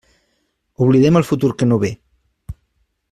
Oblidem 0.85 1.19
el 1.21 1.27
futur 1.33 1.51
que 1.61 1.69
no 1.71 1.81
ve. 1.85 1.93